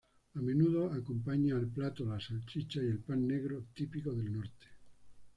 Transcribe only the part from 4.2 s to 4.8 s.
norte.